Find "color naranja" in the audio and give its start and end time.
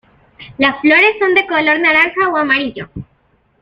1.45-2.27